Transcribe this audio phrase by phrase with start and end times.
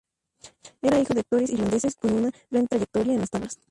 [0.81, 3.59] Era hijo de actores irlandeses con una gran trayectoria en las tablas.